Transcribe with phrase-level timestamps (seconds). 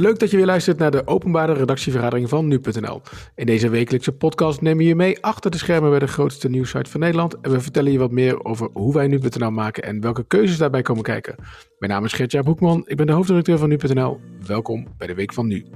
[0.00, 3.02] Leuk dat je weer luistert naar de openbare redactievergadering van nu.nl.
[3.34, 6.90] In deze wekelijkse podcast nemen we je mee achter de schermen bij de grootste nieuwssite
[6.90, 10.24] van Nederland en we vertellen je wat meer over hoe wij nu.nl maken en welke
[10.26, 11.34] keuzes daarbij komen kijken.
[11.78, 14.20] Mijn naam is Gertjaap Hoekman, ik ben de hoofdredacteur van nu.nl.
[14.46, 15.66] Welkom bij de Week van Nu.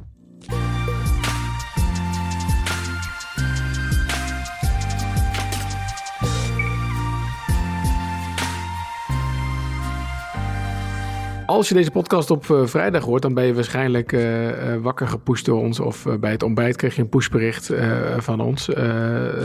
[11.47, 15.09] Als je deze podcast op uh, vrijdag hoort, dan ben je waarschijnlijk uh, uh, wakker
[15.09, 15.81] gepusht door ons.
[15.81, 17.71] Of bij het ontbijt kreeg je een pushbericht
[18.19, 18.69] van ons.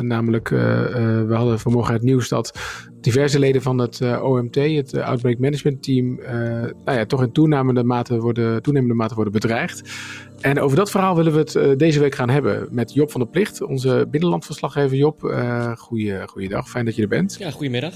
[0.02, 2.60] namelijk, we hadden vanmorgen het nieuws dat
[3.02, 6.20] diverse leden van het OMT, het Outbreak Management Team,
[6.86, 9.90] nou ja, toch in toenemende mate, worden, toenemende mate worden bedreigd.
[10.42, 13.30] En over dat verhaal willen we het deze week gaan hebben met Job van der
[13.30, 15.22] Plicht, onze binnenlandverslaggever Job.
[15.76, 17.36] goeie, goeiedag, fijn dat je er bent.
[17.40, 17.94] Ja, goedemiddag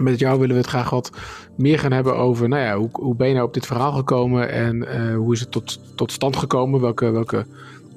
[0.00, 1.12] met jou willen we het graag wat
[1.56, 4.50] meer gaan hebben over, nou ja, hoe, hoe ben je nou op dit verhaal gekomen
[4.50, 6.80] en uh, hoe is het tot, tot stand gekomen?
[6.80, 7.46] Welke, welke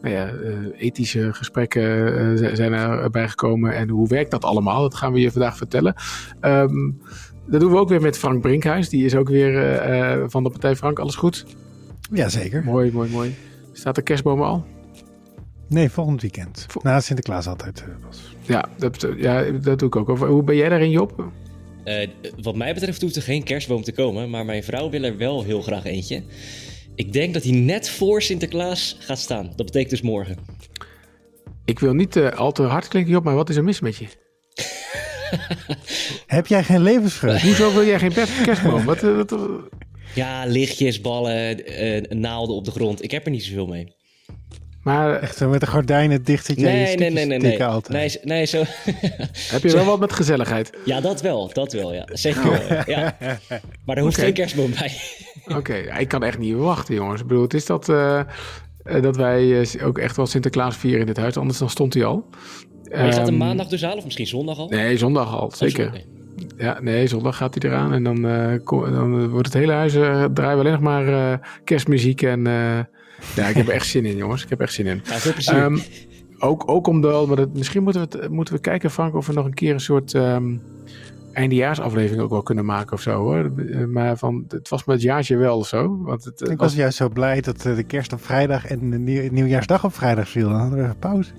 [0.01, 1.83] nou ja, uh, ethische gesprekken
[2.41, 4.81] uh, zijn erbij gekomen en hoe werkt dat allemaal?
[4.81, 5.95] Dat gaan we je vandaag vertellen.
[6.41, 7.01] Um,
[7.47, 10.75] dat doen we ook weer met Frank Brinkhuis, die is ook weer van de Partij
[10.75, 10.99] Frank.
[10.99, 11.45] Alles goed?
[12.11, 12.63] Jazeker.
[12.63, 13.35] Mooi, mooi, mooi.
[13.71, 14.65] Staat de kerstboom al?
[15.67, 16.65] Nee, volgend weekend.
[16.81, 18.35] Na Sinterklaas altijd was.
[18.41, 20.17] Ja dat, ja, dat doe ik ook.
[20.17, 21.31] Hoe ben jij daarin, Job?
[21.85, 22.07] Uh,
[22.41, 25.43] wat mij betreft hoeft er geen kerstboom te komen, maar mijn vrouw wil er wel
[25.43, 26.23] heel graag eentje.
[26.95, 29.53] Ik denk dat hij net voor Sinterklaas gaat staan.
[29.55, 30.37] Dat betekent dus morgen.
[31.65, 33.95] Ik wil niet uh, al te hard klinken, Job, maar wat is er mis met
[33.95, 34.05] je?
[36.27, 37.47] Heb jij geen levensvreugde?
[37.47, 38.85] Hoezo wil jij geen kerstboom?
[38.85, 39.35] wat, uh, wat,
[40.15, 41.61] Ja, lichtjes, ballen,
[42.09, 43.03] naalden op de grond.
[43.03, 43.95] Ik heb er niet zoveel mee.
[44.83, 47.63] Maar echt zo met de gordijnen dicht zit jij nee, nee, nee, nee, nee.
[47.65, 47.97] altijd.
[47.97, 48.63] Nee, nee, zo.
[49.51, 50.77] Heb je wel wat met gezelligheid?
[50.85, 52.05] Ja, dat wel, dat wel, ja.
[52.11, 53.17] Zeker wel, ja.
[53.85, 54.25] Maar er hoeft okay.
[54.25, 54.91] geen kerstboom bij.
[55.45, 57.21] Oké, okay, ik kan echt niet wachten, jongens.
[57.21, 58.21] Ik bedoel, het is dat, uh,
[59.01, 62.29] dat wij ook echt wel Sinterklaas vieren in dit huis, anders dan stond hij al.
[62.91, 64.69] Maar is dat een maandag dus al, of misschien zondag al?
[64.69, 65.87] Nee, zondag al, zeker.
[65.87, 65.99] Oh,
[66.57, 70.33] ja, nee, zondag gaat hij eraan en dan, uh, dan wordt het hele huis, draaien
[70.33, 72.47] we alleen nog maar kerstmuziek en
[73.35, 74.43] ja, ik heb er echt zin in, jongens.
[74.43, 75.01] Ik heb echt zin in.
[75.03, 75.63] Ja, veel plezier.
[75.63, 75.81] Um,
[76.39, 79.33] ook, ook omdat, maar dat, misschien moeten we, het, moeten we kijken, Frank, of we
[79.33, 80.61] nog een keer een soort um,
[81.33, 83.19] eindejaarsaflevering ook wel kunnen maken of zo.
[83.19, 83.51] Hoor.
[83.87, 86.01] Maar van, het was met het jaartje wel of zo.
[86.01, 89.31] Want het, ik was juist zo blij dat de kerst op vrijdag en de nieuw,
[89.31, 90.49] nieuwjaarsdag op vrijdag viel.
[90.49, 91.31] Dan hadden we even pauze.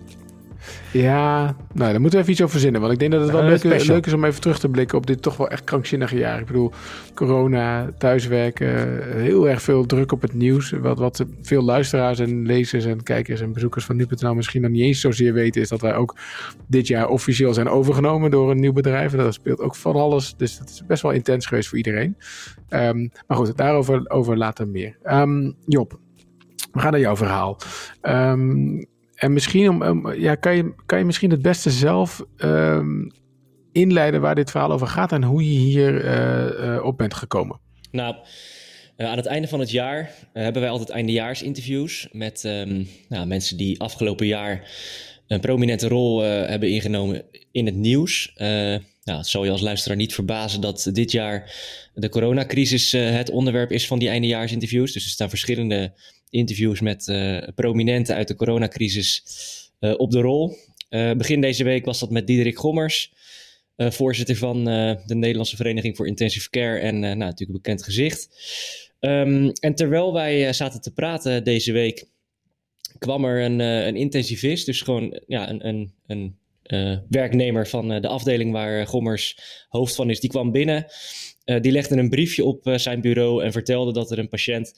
[0.92, 2.80] Ja, nou, daar moeten we even iets over verzinnen.
[2.80, 4.98] Want ik denk dat het wel uh, leuk, leuk, is om even terug te blikken
[4.98, 6.40] op dit toch wel echt krankzinnige jaar.
[6.40, 6.72] Ik bedoel,
[7.14, 10.70] corona, thuiswerken, heel erg veel druk op het nieuws.
[10.70, 14.82] Wat, wat veel luisteraars en lezers en kijkers en bezoekers van nu.nl misschien nog niet
[14.82, 16.16] eens zozeer weten, is dat wij ook
[16.66, 19.12] dit jaar officieel zijn overgenomen door een nieuw bedrijf.
[19.12, 20.34] En dat speelt ook van alles.
[20.36, 22.16] Dus dat is best wel intens geweest voor iedereen.
[22.70, 24.96] Um, maar goed, daarover over later meer.
[25.04, 25.98] Um, Job,
[26.72, 27.58] we gaan naar jouw verhaal.
[28.02, 33.12] Um, en misschien om, ja, kan, je, kan je misschien het beste zelf um,
[33.72, 37.60] inleiden waar dit verhaal over gaat en hoe je hier uh, uh, op bent gekomen?
[37.90, 38.14] Nou,
[38.96, 43.56] uh, aan het einde van het jaar hebben wij altijd eindejaarsinterviews met um, nou, mensen
[43.56, 44.70] die afgelopen jaar
[45.26, 47.22] een prominente rol hebben ingenomen
[47.52, 48.32] in het nieuws.
[48.36, 51.54] nou, het je als luisteraar niet verbazen dat dit jaar
[51.94, 54.92] de coronacrisis het onderwerp is van die eindejaarsinterviews.
[54.92, 55.92] Dus er staan verschillende
[56.34, 59.22] interviews met uh, prominenten uit de coronacrisis
[59.80, 60.56] uh, op de rol.
[60.90, 63.12] Uh, begin deze week was dat met Diederik Gommers,
[63.76, 68.28] voorzitter van de Nederlandse Vereniging voor Intensive Care en nou, natuurlijk een bekend gezicht.
[69.00, 72.06] Um, en terwijl wij zaten te praten deze week,
[72.98, 76.36] kwam er een, een intensivist, dus gewoon ja, een, een, een
[77.08, 80.86] werknemer van de afdeling waar Gommers hoofd van is, die kwam binnen.
[81.44, 84.74] Die legde een briefje op zijn bureau en vertelde dat er een patiënt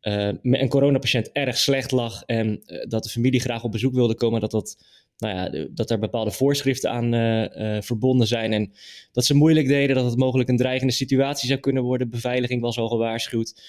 [0.00, 4.40] een coronapatiënt erg slecht lag en uh, dat de familie graag op bezoek wilde komen,
[4.40, 4.76] dat, dat,
[5.18, 8.72] nou ja, dat er bepaalde voorschriften aan uh, verbonden zijn en
[9.12, 12.10] dat ze moeilijk deden, dat het mogelijk een dreigende situatie zou kunnen worden.
[12.10, 13.62] Beveiliging was al gewaarschuwd.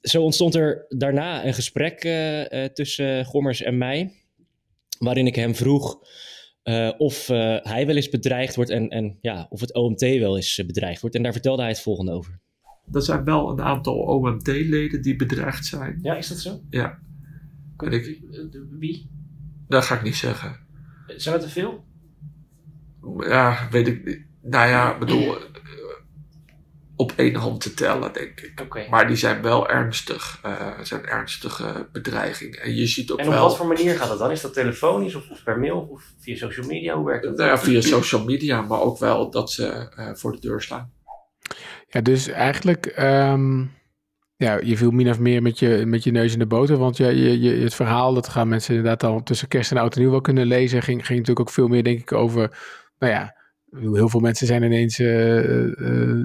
[0.00, 2.00] zo ontstond er daarna een gesprek
[2.74, 4.12] tussen Gommers en mij,
[4.98, 5.98] waarin ik hem vroeg
[6.98, 7.26] of
[7.62, 11.16] hij wel eens bedreigd wordt en, en ja, of het OMT wel eens bedreigd wordt.
[11.16, 12.40] En daar vertelde hij het volgende over
[12.92, 15.98] er zijn wel een aantal OMT-leden die bedreigd zijn.
[16.02, 16.60] Ja, is dat zo?
[16.70, 16.98] Ja.
[17.76, 18.20] Kun, ik,
[18.78, 19.10] wie?
[19.68, 20.56] Dat ga ik niet zeggen.
[21.06, 21.84] Zijn het er veel?
[23.18, 24.20] Ja, weet ik niet.
[24.42, 25.36] Nou ja, bedoel,
[27.00, 28.60] op één hand te tellen, denk ik.
[28.60, 28.88] Okay.
[28.88, 30.40] Maar die zijn wel ernstig.
[30.46, 32.60] Uh, zijn ernstige bedreigingen.
[32.60, 33.42] En je ziet ook En op wel...
[33.42, 34.30] wat voor manier gaat dat dan?
[34.30, 36.96] Is dat telefonisch of, per mail of via social media?
[36.96, 37.36] Hoe werkt dat?
[37.36, 40.92] Nou ja, via social media, maar ook wel dat ze uh, voor de deur slaan.
[41.92, 43.70] Ja, dus eigenlijk, um,
[44.36, 46.76] ja, je viel min of meer met je, met je neus in de boter.
[46.76, 49.94] Want je, je, je, het verhaal, dat gaan mensen inderdaad al tussen kerst en oud
[49.94, 50.82] en nieuw wel kunnen lezen.
[50.82, 52.58] Ging, ging natuurlijk ook veel meer, denk ik, over,
[52.98, 53.36] nou ja,
[53.70, 56.24] heel veel mensen zijn ineens uh,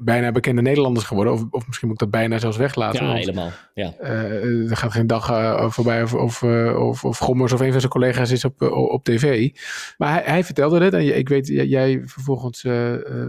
[0.00, 1.32] bijna bekende Nederlanders geworden.
[1.32, 3.06] Of, of misschien moet ik dat bijna zelfs weglaten.
[3.06, 3.50] Ja, helemaal.
[3.74, 3.94] Ja.
[4.00, 7.70] Uh, er gaat geen dag uh, voorbij of, of, uh, of, of Gommers of een
[7.70, 9.50] van zijn collega's is op, op tv.
[9.98, 10.94] Maar hij, hij vertelde het.
[10.94, 12.60] En ik weet, jij vervolgens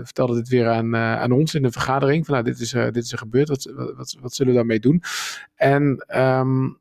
[0.03, 2.25] vertelde dit weer aan, aan ons in de vergadering.
[2.25, 3.49] Van nou, dit is, dit is er gebeurd.
[3.49, 5.03] Wat, wat, wat, zullen we daarmee doen?
[5.55, 6.79] En um,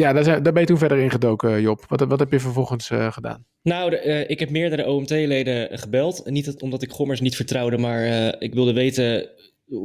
[0.00, 1.84] ja, daar, ben je toen verder ingedoken, Job.
[1.88, 3.44] Wat, wat heb je vervolgens uh, gedaan?
[3.62, 6.22] Nou, de, uh, ik heb meerdere OMT-leden gebeld.
[6.24, 9.28] Niet omdat ik Gommers niet vertrouwde, maar ik wilde weten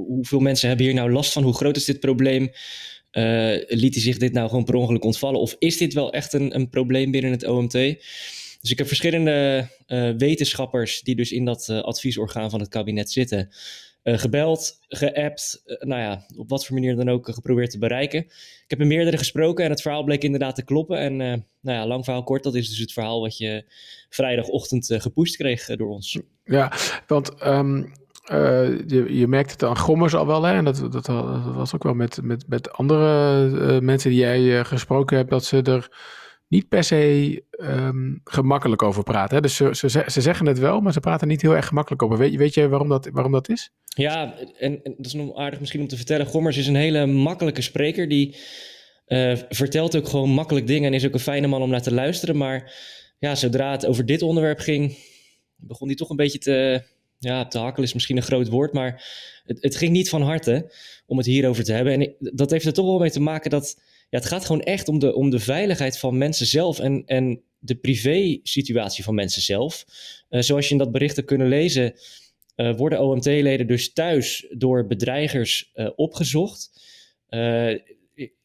[0.07, 1.44] hoeveel mensen hebben hier nou last van?
[1.44, 2.51] Hoe groot is dit probleem?
[3.67, 5.39] liet hij zich dit nou gewoon per ongeluk ontvallen?
[5.39, 7.71] Of is dit wel echt een, een probleem binnen het OMT?
[8.61, 9.68] Dus ik heb verschillende
[10.18, 13.50] wetenschappers die dus in dat adviesorgaan van het kabinet zitten
[14.06, 18.19] uh, gebeld, geappt, uh, nou ja, op wat voor manier dan ook geprobeerd te bereiken.
[18.19, 20.98] Ik heb met meerdere gesproken en het verhaal bleek inderdaad te kloppen.
[20.98, 21.16] En
[21.62, 23.66] nou ja, lang verhaal kort, dat is dus het verhaal wat je
[24.10, 26.19] vrijdagochtend gepusht kreeg door ons.
[26.44, 26.72] Ja,
[27.07, 27.94] want um,
[28.88, 30.54] je, je merkt het aan Gommers al wel, hè?
[30.54, 35.18] en dat, dat, dat was ook wel met, met, met andere mensen die jij gesproken
[35.18, 35.90] hebt, dat ze er
[36.47, 39.36] niet per se um, gemakkelijk over praten.
[39.36, 39.42] Hè?
[39.42, 42.18] Dus ze, ze, ze, zeggen het wel, maar ze praten niet heel erg gemakkelijk over.
[42.18, 43.71] Weet, weet je waarom dat, waarom dat is?
[43.86, 46.25] Ja, en, en dat is nog aardig misschien om te vertellen.
[46.25, 48.07] Gommers is een hele makkelijke spreker.
[48.07, 48.36] Die
[49.07, 51.94] uh, vertelt ook gewoon makkelijk dingen en is ook een fijne man om naar te
[51.94, 52.38] luisteren.
[52.38, 52.74] Maar
[53.19, 54.97] ja, zodra het over dit onderwerp ging,
[55.56, 56.83] begon hij toch een beetje te,
[57.19, 59.03] ja, te hakkelen is misschien een groot woord, maar
[59.45, 60.71] het, het ging niet van harte
[61.06, 61.94] om het hierover te hebben.
[61.94, 63.80] En dat heeft er toch wel mee te maken dat
[64.10, 67.42] ja, het gaat gewoon echt om de, om de veiligheid van mensen zelf en, en
[67.60, 69.86] de privé-situatie van mensen zelf.
[70.30, 71.94] Uh, zoals je in dat bericht hebt kunnen lezen,
[72.56, 76.69] uh, worden OMT-leden dus thuis door bedreigers uh, opgezocht.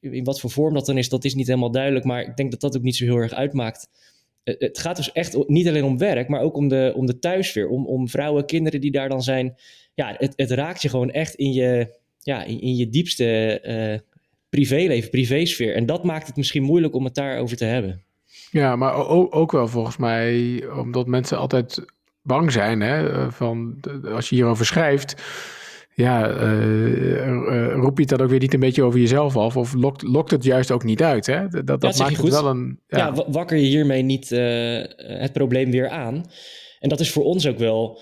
[0.01, 2.51] in wat voor vorm dat dan is, dat is niet helemaal duidelijk, maar ik denk
[2.51, 3.89] dat dat ook niet zo heel erg uitmaakt.
[4.45, 7.69] het gaat dus echt niet alleen om werk, maar ook om de, om de thuisfeer,
[7.69, 9.57] om, om vrouwen, kinderen die daar dan zijn.
[9.95, 14.05] Ja, het, het raakt je gewoon echt in je, ja, in, in je diepste
[14.51, 15.75] privéleven, privésfeer.
[15.75, 18.03] En dat maakt het misschien moeilijk om het daarover te hebben.
[18.51, 18.95] Ja, maar
[19.31, 21.85] ook wel volgens mij omdat mensen altijd
[22.23, 22.81] bang zijn.
[22.81, 25.15] Hè, van als je hierover schrijft,
[25.95, 29.57] ja, uh, roep je het dan ook weer niet een beetje over jezelf af?
[29.57, 31.27] Of lokt, lokt het juist ook niet uit?
[31.27, 31.49] Hè?
[31.49, 32.81] Dat, dat, maakt het wel een.
[32.87, 36.25] Ja, ja wakker je hiermee niet uh, het probleem weer aan?
[36.79, 38.01] En dat is voor ons ook wel,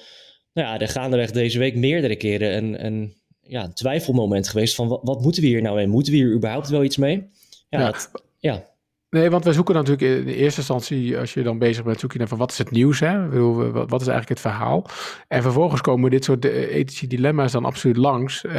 [0.53, 3.17] nou ja, de gaandeweg deze week meerdere keren een, een
[3.49, 5.87] ja, een twijfelmoment geweest van wat, wat, moeten we hier nou mee?
[5.87, 7.29] Moeten we hier überhaupt wel iets mee?
[7.69, 7.95] Ja,
[8.39, 8.65] ja.
[9.11, 12.13] Nee, want wij zoeken natuurlijk in de eerste instantie, als je dan bezig bent, zoek
[12.13, 13.29] je naar van wat is het nieuws, hè?
[13.73, 14.87] Wat is eigenlijk het verhaal?
[15.29, 18.53] En vervolgens komen dit soort eh, ethische dilemma's dan absoluut langs, uh,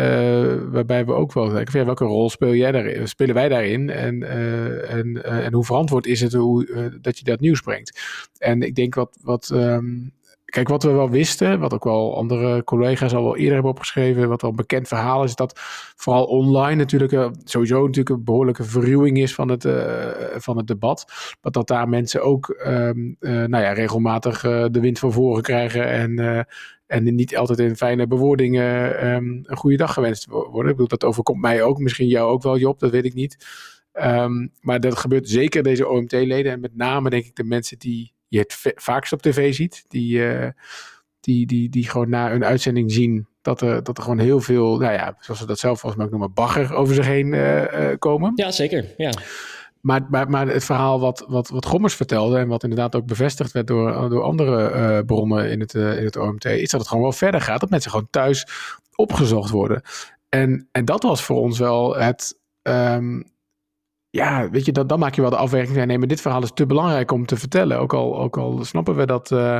[0.71, 3.89] waarbij we ook wel denken, welke rol speel jij daarin, spelen wij daarin?
[3.89, 7.99] En, uh, en, uh, en hoe verantwoord is het hoe, dat je dat nieuws brengt?
[8.37, 10.13] En ik denk wat, wat um,
[10.49, 14.29] Kijk, wat we wel wisten, wat ook wel andere collega's al wel eerder hebben opgeschreven,
[14.29, 15.59] wat al bekend verhaal is, dat
[15.95, 20.67] vooral online natuurlijk uh, sowieso natuurlijk een behoorlijke verruwing is van het, uh, van het
[20.67, 21.05] debat.
[21.41, 25.87] Maar dat daar mensen ook um, uh, nou ja, regelmatig de wind van voren krijgen
[25.87, 26.45] en,
[26.87, 30.71] en niet altijd in fijne bewoordingen um, een goede dag gewenst worden.
[30.71, 33.47] Ik bedoel, dat overkomt mij ook, misschien jou ook wel Job, dat weet ik niet.
[33.93, 38.13] Um, maar dat gebeurt zeker deze OMT-leden en met name denk ik de mensen die
[38.29, 39.85] je het vaakst op tv ziet.
[39.87, 40.47] Die, uh,
[41.19, 44.77] die, die, die gewoon na een uitzending zien dat er, dat er gewoon heel veel,
[44.77, 47.91] nou ja, zoals ze dat zelf volgens mij ook noemen, bagger over zich heen uh,
[47.99, 48.31] komen.
[48.35, 48.85] Ja, zeker.
[48.97, 49.11] Ja.
[49.81, 53.51] Maar, maar, maar het verhaal wat, wat, wat Gommers vertelde en wat inderdaad ook bevestigd
[53.51, 56.89] werd door, door andere uh, bronnen in het, uh, in het OMT, is dat het
[56.89, 57.59] gewoon wel verder gaat.
[57.59, 58.47] Dat mensen gewoon thuis
[58.95, 59.81] opgezocht worden.
[60.29, 63.23] En, en dat was voor ons wel het, um,
[64.09, 66.43] ja, weet je, dat, dan maak je wel de afweging van nee, maar dit verhaal
[66.43, 67.79] is te belangrijk om te vertellen.
[67.79, 69.59] Ook al, ook al snappen we dat, uh,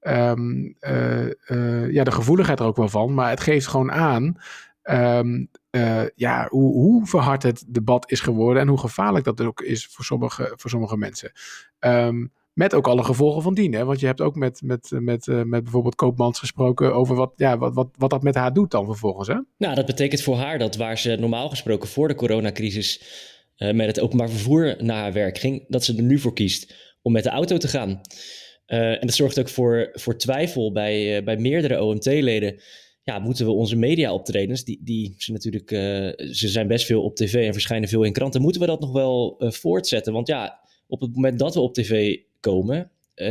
[0.00, 4.36] um, uh, uh, ja, de gevoeligheid er ook wel van, maar het geeft gewoon aan,
[4.82, 5.48] um,
[6.14, 10.04] ja, hoe, hoe verhard het debat is geworden en hoe gevaarlijk dat ook is voor
[10.04, 11.32] sommige, voor sommige mensen.
[11.80, 13.72] Um, met ook alle gevolgen van dien.
[13.72, 13.84] Hè?
[13.84, 17.74] Want je hebt ook met, met, met, met bijvoorbeeld Koopmans gesproken over wat, ja, wat,
[17.74, 19.28] wat, wat dat met haar doet dan vervolgens.
[19.28, 19.38] Hè?
[19.58, 23.02] Nou, dat betekent voor haar dat waar ze normaal gesproken voor de coronacrisis
[23.58, 26.74] uh, met het openbaar vervoer naar haar werk ging, dat ze er nu voor kiest
[27.02, 28.00] om met de auto te gaan.
[28.66, 32.60] Uh, en dat zorgt ook voor, voor twijfel bij, uh, bij meerdere OMT-leden.
[33.02, 35.68] Ja, moeten we onze media-optredens, die, die ze natuurlijk,
[36.34, 38.92] ze zijn best veel op tv en verschijnen veel in kranten, moeten we dat nog
[38.92, 40.12] wel voortzetten?
[40.12, 42.90] Want ja, op het moment dat we op tv komen,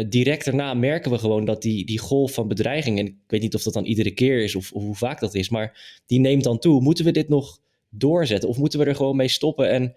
[0.10, 3.56] direct daarna merken we gewoon dat die, die golf van bedreiging, en ik weet niet
[3.56, 6.44] of dat dan iedere keer is of, of hoe vaak dat is, maar die neemt
[6.44, 6.82] dan toe.
[6.82, 8.50] Moeten we dit nog doorzetten?
[8.50, 9.96] Of moeten we er gewoon mee stoppen en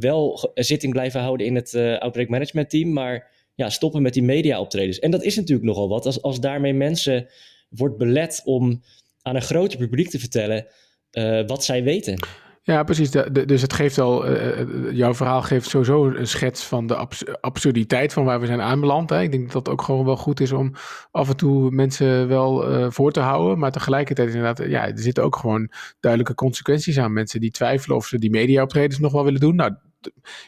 [0.00, 4.22] wel zitting blijven houden in het uh, outbreak management team, maar ja, stoppen met die
[4.22, 4.98] media optredens?
[4.98, 7.26] En dat is natuurlijk nogal wat, als, als daarmee mensen
[7.68, 8.82] wordt belet om
[9.22, 10.66] aan een groter publiek te vertellen
[11.12, 12.18] uh, wat zij weten.
[12.62, 13.10] Ja, precies.
[13.46, 17.08] dus het geeft al, uh, jouw verhaal geeft sowieso een schets van de
[17.40, 19.10] absurditeit van waar we zijn aanbeland.
[19.10, 19.20] Hè.
[19.22, 20.74] Ik denk dat dat ook gewoon wel goed is om
[21.10, 23.58] af en toe mensen wel voor te houden.
[23.58, 27.12] Maar tegelijkertijd inderdaad, ja, er zitten ook gewoon duidelijke consequenties aan.
[27.12, 29.56] Mensen die twijfelen of ze die mediaoptredens nog wel willen doen.
[29.56, 29.74] Nou,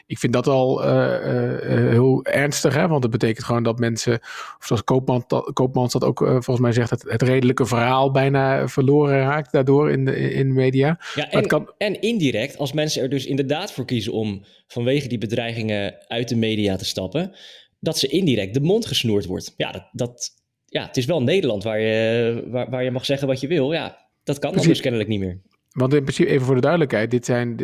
[0.05, 2.87] ik vind dat al uh, uh, heel ernstig, hè?
[2.87, 6.89] want het betekent gewoon dat mensen, of zoals Koopman, Koopmans dat ook volgens mij zegt,
[6.89, 10.99] het, het, redelijke verhaal bijna verloren raakt daardoor in de, in media.
[11.15, 11.71] Ja, en, kan...
[11.77, 16.35] en indirect, als mensen er dus inderdaad voor kiezen om vanwege die bedreigingen uit de
[16.35, 17.35] media te stappen,
[17.79, 19.53] dat ze indirect de mond gesnoerd wordt.
[19.57, 20.29] Ja, dat, dat,
[20.65, 23.73] ja het is wel Nederland waar je, waar, waar je mag zeggen wat je wil.
[23.73, 25.41] Ja, dat kan dan dus kennelijk niet meer.
[25.71, 27.55] Want in principe, even voor de duidelijkheid, dit, zijn,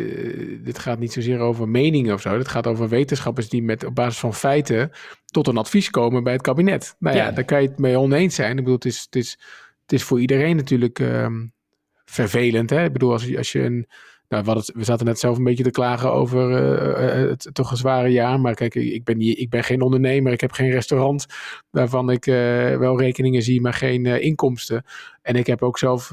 [0.62, 2.36] dit gaat niet zozeer over meningen of zo.
[2.36, 4.90] Dit gaat over wetenschappers die met, op basis van feiten
[5.24, 6.96] tot een advies komen bij het kabinet.
[6.98, 8.50] Nou ja, daar kan je het mee oneens zijn.
[8.50, 9.38] Ik bedoel, het is, het is,
[9.82, 11.52] het is voor iedereen natuurlijk um,
[12.04, 12.70] vervelend.
[12.70, 12.84] Hè?
[12.84, 13.86] Ik bedoel, als, als je een
[14.28, 17.76] nou, we, we zaten net zelf een beetje te klagen over uh, het toch een
[17.76, 18.40] zware jaar.
[18.40, 20.32] Maar kijk, ik ben, niet, ik ben geen ondernemer.
[20.32, 21.26] Ik heb geen restaurant
[21.70, 22.24] waarvan ik
[22.78, 24.84] wel rekeningen zie, maar geen inkomsten.
[25.22, 26.06] En ik heb ook zelf,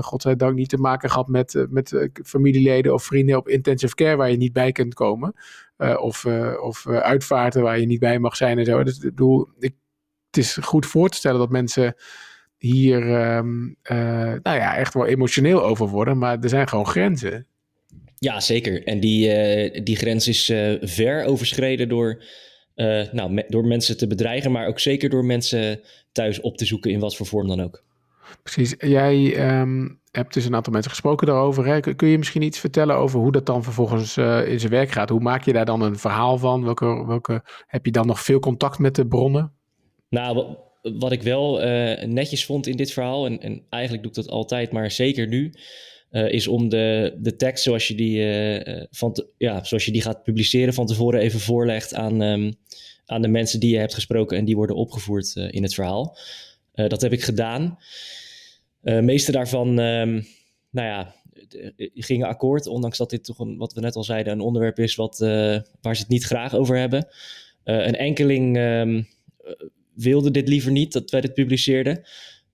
[0.00, 4.36] godzijdank, niet te maken gehad met, met familieleden of vrienden op intensive care waar je
[4.36, 5.34] niet bij kunt komen.
[6.00, 6.26] of
[6.60, 8.82] of uitvaarten waar je niet bij mag zijn en zo.
[8.82, 9.74] Dus ik bedoel, ik,
[10.26, 11.94] het is goed voor te stellen dat mensen
[12.60, 13.02] hier
[13.36, 13.76] um,
[14.42, 16.18] nou ja, echt wel emotioneel over worden.
[16.18, 17.46] Maar er zijn gewoon grenzen.
[18.18, 18.84] Ja, zeker.
[18.84, 22.22] En die, uh, die grens is uh, ver overschreden door,
[23.12, 25.80] nou, me, door mensen te bedreigen, maar ook zeker door mensen
[26.12, 27.84] thuis op te zoeken in wat voor vorm dan ook.
[28.42, 28.74] Precies.
[28.78, 31.66] Jij um, hebt dus een aantal mensen gesproken daarover.
[31.66, 31.80] Hè?
[31.80, 35.08] Kun je misschien iets vertellen over hoe dat dan vervolgens in zijn werk gaat?
[35.08, 36.64] Hoe maak je daar dan een verhaal van?
[36.64, 39.52] Welke, welke, heb je dan nog veel contact met de bronnen?
[40.08, 44.16] Nou, wat ik wel uh, netjes vond in dit verhaal, en, en, eigenlijk doe ik
[44.16, 45.52] dat altijd, maar zeker nu,
[46.10, 50.02] uh, is om de, de tekst zoals je, die, uh, van ja, zoals je die
[50.02, 52.54] gaat publiceren van tevoren even voorlegt aan, um,
[53.06, 56.18] aan de mensen die je hebt gesproken en die worden opgevoerd in het verhaal.
[56.74, 57.78] dat heb ik gedaan.
[58.80, 60.26] De meeste daarvan, um,
[60.70, 61.14] nou ja,
[61.94, 64.94] gingen akkoord, ondanks dat dit toch een, wat we net al zeiden, een onderwerp is
[64.94, 65.18] wat,
[65.80, 67.08] waar ze het niet graag over hebben.
[67.64, 69.06] een enkeling um,
[70.02, 72.02] wilde dit liever niet, dat wij dit publiceerden.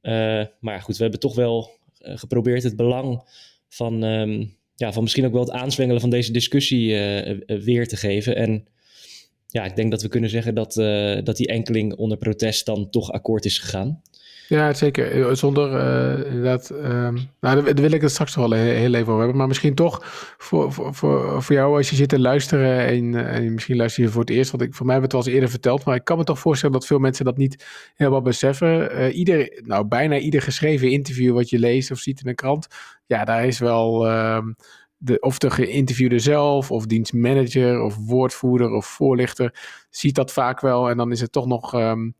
[0.02, 3.22] Uh, maar goed, we hebben toch wel uh, geprobeerd het belang
[3.68, 7.96] van, um, ja, van misschien ook wel het aanzwengelen van deze discussie uh, weer te
[7.96, 8.36] geven.
[8.36, 8.66] En
[9.46, 10.72] ja, ik denk dat we kunnen zeggen dat,
[11.24, 14.02] dat die enkeling onder protest dan toch akkoord is gegaan.
[14.48, 15.26] Ja, zeker.
[15.28, 16.70] Eh, zonder uh, inderdaad.
[16.70, 19.36] Um, nou, daar wil ik het straks wel heel even over hebben.
[19.36, 20.00] Maar misschien toch
[20.38, 22.86] voor, voor, voor, voor jou als je zit te luisteren.
[22.86, 24.50] En, uh, en misschien luister je voor het eerst.
[24.50, 25.84] Want ik, voor mij hebben het wel eens eerder verteld.
[25.84, 29.12] Maar ik kan me toch voorstellen dat veel mensen dat niet helemaal beseffen.
[29.12, 32.66] Ieder, nou, bijna ieder geschreven interview wat je leest of ziet in een krant.
[33.06, 34.10] Ja, daar is wel.
[34.10, 34.56] Um,
[34.98, 39.54] de, of de geïnterviewde zelf, of dienstmanager, of woordvoerder, of voorlichter,
[39.90, 40.90] ziet dat vaak wel.
[40.90, 41.74] En dan is het toch nog.
[41.74, 42.14] Um,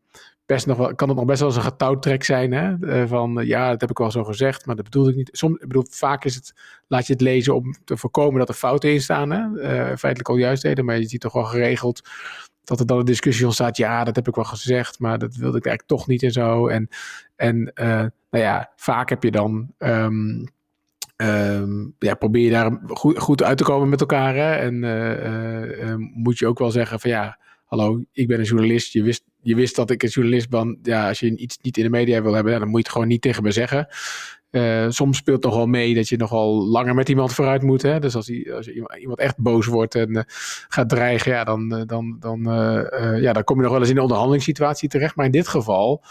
[0.47, 2.51] best nog wel, kan het nog best wel eens een getouwtrek zijn.
[2.51, 2.75] Hè?
[2.79, 5.29] Uh, van ja, dat heb ik wel zo gezegd, maar dat bedoel ik niet.
[5.31, 6.53] Soms, ik bedoel, vaak is het,
[6.87, 9.31] laat je het lezen om te voorkomen dat er fouten in staan.
[9.31, 9.39] Hè?
[9.39, 12.01] Uh, feitelijk al juist deden, maar je ziet toch wel geregeld
[12.63, 13.77] dat er dan een discussie ontstaat.
[13.77, 16.67] Ja, dat heb ik wel gezegd, maar dat wilde ik eigenlijk toch niet en zo.
[16.67, 16.87] En,
[17.35, 17.71] en
[18.29, 19.73] nou ja, vaak heb je dan.
[19.77, 20.55] Um,
[21.99, 24.35] ja, probeer je daar goed, goed uit te komen met elkaar.
[24.35, 24.55] Hè?
[24.55, 28.93] En uh, uh, moet je ook wel zeggen van ja, hallo, ik ben een journalist.
[28.93, 30.79] Je wist, je wist dat ik een journalist ben.
[30.83, 33.07] Ja, als je iets niet in de media wil hebben, dan moet je het gewoon
[33.07, 33.87] niet tegen me zeggen.
[34.51, 37.81] Uh, soms speelt nog wel mee dat je nogal langer met iemand vooruit moet.
[37.81, 37.99] Hè?
[37.99, 40.21] Dus als, iemand echt boos wordt en uh,
[40.67, 42.41] gaat dreigen, ja, dan, uh, dan, dan,
[43.21, 45.15] ja, dan kom je nog wel eens in een onderhandelingssituatie terecht.
[45.15, 46.03] Maar in dit geval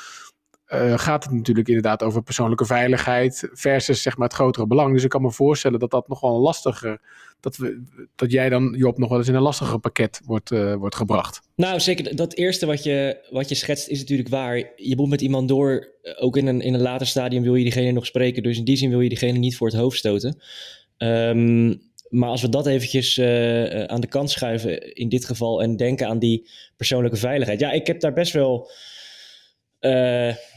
[0.73, 4.93] uh, gaat het natuurlijk inderdaad over persoonlijke veiligheid versus zeg maar het grotere belang.
[4.93, 7.01] Dus ik kan me voorstellen dat dat nog wel een lastiger,
[7.41, 7.83] dat, we,
[8.15, 11.41] dat jij dan Job nog wel eens in een lastiger pakket wordt, uh, wordt gebracht.
[11.57, 14.57] Nou zeker, dat eerste wat je, wat je schetst is natuurlijk waar.
[14.77, 17.63] Je moet met iemand door, eh, ook in een, in een later stadium wil je
[17.63, 20.41] diegene nog spreken, dus in die zin wil je diegene niet voor het hoofd stoten.
[20.99, 25.77] Um, maar als we dat eventjes uh, aan de kant schuiven in dit geval en
[25.77, 27.61] denken aan die persoonlijke veiligheid.
[27.61, 28.71] Ja, ik heb daar best wel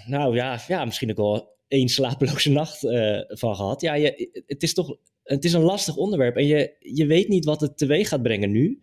[0.05, 3.81] nou ja, ja, misschien ook wel één slapeloze nacht uh, van gehad.
[3.81, 4.97] Ja, je, het is toch
[5.29, 8.51] het is een lastig onderwerp en je, je weet niet wat het teweeg gaat brengen
[8.51, 8.81] nu.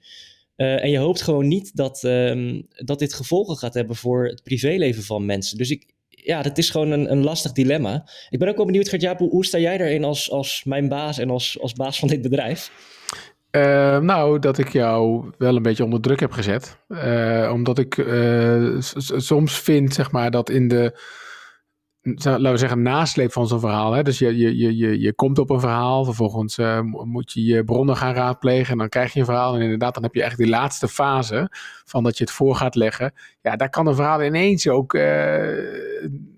[0.57, 4.43] Uh, en je hoopt gewoon niet dat, um, dat dit gevolgen gaat hebben voor het
[4.43, 5.59] privéleven van mensen.
[5.59, 8.09] Dus ik, ja, dat is gewoon een, een lastig dilemma.
[8.31, 11.19] Ik ben ook wel benieuwd, Gert-Jaap, hoe, hoe sta jij erin als, als mijn baas
[11.19, 12.71] en als, als baas van dit bedrijf?
[13.57, 16.79] Uh, nou, dat ik jou wel een beetje onder druk heb gezet.
[16.89, 18.77] Uh, omdat ik uh,
[19.17, 21.01] soms vind, zeg maar, dat in de
[22.23, 23.93] laten we zeggen, nasleep van zo'n verhaal.
[23.93, 24.03] Hè?
[24.03, 26.59] Dus je, je, je, je komt op een verhaal, vervolgens
[27.05, 29.55] moet je je bronnen gaan raadplegen en dan krijg je een verhaal.
[29.55, 31.49] En inderdaad, dan heb je eigenlijk die laatste fase
[31.85, 33.13] van dat je het voor gaat leggen.
[33.43, 34.93] Ja, daar kan een verhaal ineens ook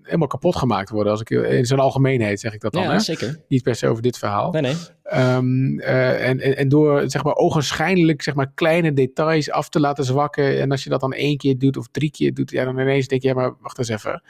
[0.09, 1.11] helemaal kapot gemaakt worden.
[1.11, 2.83] Als ik, in zijn algemeenheid zeg ik dat dan.
[2.83, 2.99] Ja, hè?
[2.99, 3.39] zeker.
[3.47, 4.51] Niet per se over dit verhaal.
[4.51, 4.75] Nee, nee.
[5.13, 9.79] Um, uh, en, en, en door zeg maar ogenschijnlijk zeg maar kleine details af te
[9.79, 10.59] laten zwakken.
[10.59, 13.07] En als je dat dan één keer doet of drie keer doet, ja, dan ineens
[13.07, 14.21] denk je, ja, maar wacht eens even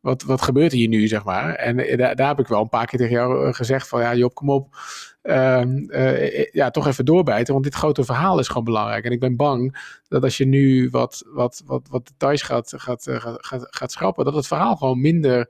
[0.00, 1.54] wat, wat gebeurt hier nu, zeg maar?
[1.54, 4.00] En uh, daar, daar, heb ik wel een paar keer tegen jou uh, gezegd van,
[4.00, 4.76] ja Job, kom op,
[6.52, 9.04] ja, toch even doorbijten, want dit grote verhaal is gewoon belangrijk.
[9.04, 9.76] En ik ben bang
[10.08, 14.34] dat als je nu wat, wat, wat, wat details gaat, gaat, gaat, gaat schrappen, dat
[14.34, 15.48] het verhaal gewoon minder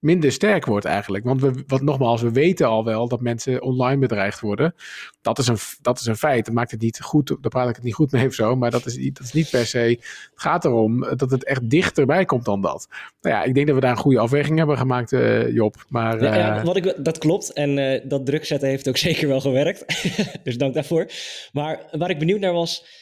[0.00, 1.24] minder sterk wordt eigenlijk.
[1.24, 4.74] Want we, wat nogmaals, we weten al wel dat mensen online bedreigd worden.
[5.22, 6.44] Dat is een, dat is een feit.
[6.44, 8.56] Dat maakt het niet goed, daar praat ik het niet goed mee of zo.
[8.56, 9.78] Maar dat is, dat is niet per se.
[9.78, 12.88] Het gaat erom dat het echt dichterbij komt dan dat.
[13.20, 15.84] Nou ja, ik denk dat we daar een goede afweging hebben gemaakt, uh, Job.
[15.88, 17.52] Maar, ja, ja, wat ik, dat klopt.
[17.52, 19.84] En uh, dat druk zetten heeft ook zeker wel gewerkt.
[20.44, 21.10] dus dank daarvoor.
[21.52, 22.98] Maar waar ik benieuwd naar was.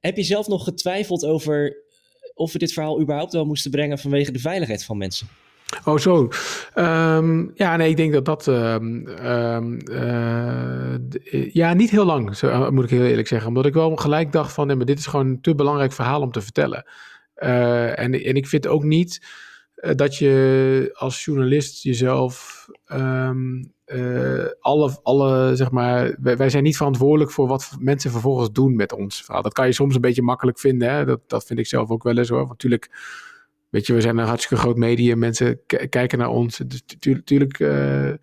[0.00, 1.76] Heb je zelf nog getwijfeld over
[2.34, 5.28] of we dit verhaal überhaupt wel moesten brengen vanwege de veiligheid van mensen?
[5.84, 6.28] Oh, zo.
[6.74, 8.46] Um, ja, nee, ik denk dat dat.
[8.46, 13.48] Um, um, uh, ja, niet heel lang, zo, moet ik heel eerlijk zeggen.
[13.48, 16.20] Omdat ik wel gelijk dacht van, nee, maar dit is gewoon een te belangrijk verhaal
[16.20, 16.86] om te vertellen.
[17.34, 19.26] En, en ik vind ook niet
[19.74, 22.66] dat je als journalist jezelf.
[24.60, 28.92] alle, alle, zeg maar, wij, wij, zijn niet verantwoordelijk voor wat mensen vervolgens doen met
[28.92, 29.42] ons verhaal.
[29.42, 30.90] Dat kan je soms een beetje makkelijk vinden.
[30.90, 31.04] Hè?
[31.04, 32.38] Dat, dat vind ik zelf ook wel eens hoor.
[32.38, 32.90] Want natuurlijk
[33.72, 35.18] Weet je, we zijn een hartstikke groot medium.
[35.18, 36.56] Mensen kijken naar ons.
[36.56, 38.14] Dus natuurlijk uh, uh,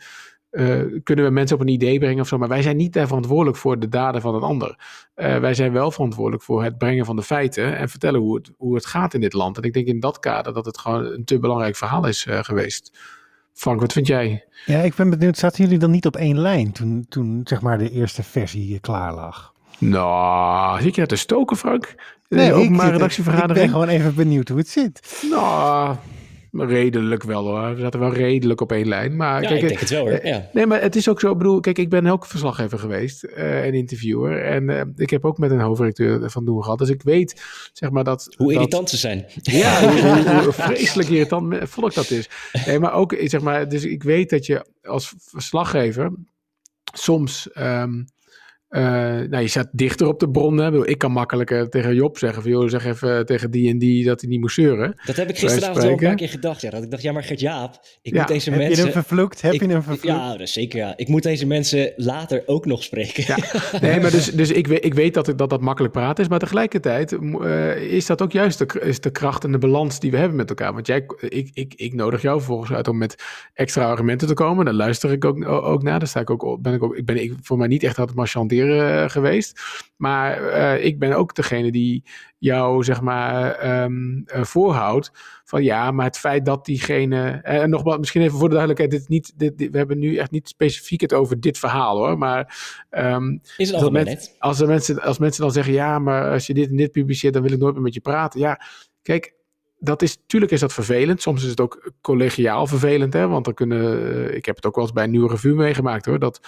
[1.04, 2.38] kunnen we mensen op een idee brengen of zo.
[2.38, 4.76] Maar wij zijn niet daar verantwoordelijk voor de daden van een ander.
[5.16, 7.78] Uh, wij zijn wel verantwoordelijk voor het brengen van de feiten.
[7.78, 9.58] En vertellen hoe het, hoe het gaat in dit land.
[9.58, 12.98] En ik denk in dat kader dat het gewoon een te belangrijk verhaal is geweest.
[13.54, 14.46] Frank, wat vind jij?
[14.66, 15.38] Ja, ik ben benieuwd.
[15.38, 19.14] Zaten jullie dan niet op één lijn toen, toen zeg maar de eerste versie klaar
[19.14, 19.54] lag?
[19.78, 21.96] Nou, zit je net te stoken, Frank?
[22.30, 23.66] Nee, ook maar redactievergadering.
[23.66, 25.24] Ik ben gewoon even benieuwd hoe het zit.
[25.30, 25.96] Nou,
[26.52, 27.76] redelijk wel hoor.
[27.76, 29.16] We zaten wel redelijk op één lijn.
[29.16, 30.26] Maar, ja, kijk, ik denk het wel hoor.
[30.26, 30.50] Ja.
[30.54, 31.32] Nee, maar het is ook zo.
[31.32, 34.44] Ik bedoel, kijk, ik ben ook verslaggever geweest uh, en interviewer.
[34.44, 36.80] En uh, ik heb ook met een hoofdredacteur van doen gehad.
[36.80, 37.42] Dus ik weet,
[37.74, 38.36] zeg maar, dat...
[38.38, 39.26] Hoe dat, irritant ze zijn.
[39.42, 42.30] Ja, hoe, hoe, hoe vreselijk irritant volk dat is.
[42.66, 46.12] Nee, maar ook, zeg maar, dus ik weet dat je als verslaggever
[46.94, 47.50] soms...
[47.58, 48.08] Um,
[48.70, 48.82] uh,
[49.30, 50.88] nou, je staat dichter op de bronnen.
[50.88, 54.22] Ik kan makkelijker tegen Job zeggen van, joh, zeg even tegen die en die dat
[54.22, 55.02] hij niet moet zeuren.
[55.06, 56.62] Dat heb ik gisteravond wel een paar keer gedacht.
[56.62, 58.78] Ja, dat ik dacht, ja, maar Gert-Jaap, ik ja, moet deze heb mensen...
[58.78, 59.42] Heb je hem vervloekt?
[59.42, 60.18] Heb ik, je hem vervloekt?
[60.18, 60.94] Ja, dat zeker ja.
[60.98, 63.24] Ik moet deze mensen later ook nog spreken.
[63.28, 63.38] Ja.
[63.82, 66.30] Nee, maar dus, dus ik, weet, ik weet dat, ik, dat dat makkelijk praten is,
[66.30, 70.12] maar tegelijkertijd uh, is dat ook juist de, is de kracht en de balans die
[70.12, 70.74] we hebben met elkaar.
[70.74, 74.66] Want jij, ik, ik, ik nodig jou vervolgens uit om met extra argumenten te komen.
[74.66, 76.00] Daar luister ik ook, ook naar.
[76.00, 78.18] Daar sta ik ook, ben ik ook, ik ben ik, voor mij niet echt altijd
[78.18, 78.28] maar
[78.60, 79.60] chanteren geweest.
[79.96, 82.04] Maar uh, ik ben ook degene die
[82.38, 85.12] jou, zeg maar, um, uh, voorhoudt.
[85.44, 87.40] Van ja, maar het feit dat diegene.
[87.44, 90.16] En uh, nogmaals, misschien even voor de duidelijkheid: dit niet, dit, dit, we hebben nu
[90.16, 92.18] echt niet specifiek het over dit verhaal hoor.
[92.18, 92.58] Maar.
[92.90, 96.70] Um, Is het met, als, mensen, als mensen dan zeggen: ja, maar als je dit
[96.70, 98.40] en dit publiceert, dan wil ik nooit meer met je praten.
[98.40, 98.62] Ja,
[99.02, 99.38] kijk
[99.80, 101.22] dat is, natuurlijk is dat vervelend.
[101.22, 103.28] Soms is het ook collegiaal vervelend, hè?
[103.28, 106.20] want dan kunnen, ik heb het ook wel eens bij een nieuwe revue meegemaakt hoor,
[106.20, 106.40] dat,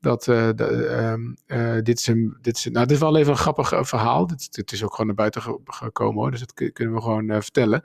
[0.00, 3.38] dat de, um, uh, dit is een, dit is, nou dit is wel even een
[3.38, 7.42] grappig verhaal, dit, is ook gewoon naar buiten gekomen hoor, dus dat kunnen we gewoon
[7.42, 7.82] vertellen.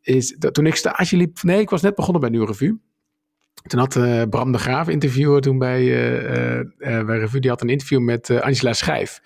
[0.00, 2.80] Is dat toen ik stage liep, nee ik was net begonnen bij een nieuwe revue.
[3.62, 8.00] Toen had Bram de Graaf, interviewer toen bij, uh, bij Revue, die had een interview
[8.00, 9.20] met Angela Schijf.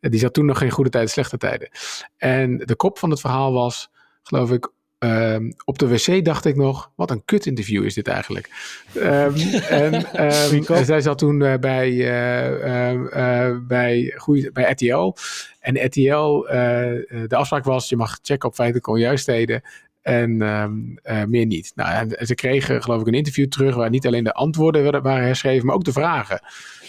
[0.00, 1.68] die zat toen nog geen goede tijden, slechte tijden.
[2.16, 3.90] En de kop van het verhaal was,
[4.22, 4.70] geloof ik,
[5.04, 8.50] Um, op de wc dacht ik nog, wat een kut interview is dit eigenlijk.
[8.96, 9.34] Um,
[9.68, 9.94] en,
[10.54, 15.14] um, en zij zat toen uh, bij, uh, uh, bij, goeie, bij RTL.
[15.60, 16.46] En RTL,
[17.26, 19.62] de afspraak was, je mag checken op feitelijke onjuistheden.
[20.02, 20.36] En
[21.28, 21.72] meer niet.
[21.74, 24.82] Nou, en, en, ze kregen geloof ik een interview terug waar niet alleen de antwoorden
[24.82, 26.40] werden, waren herschreven, maar ook de vragen.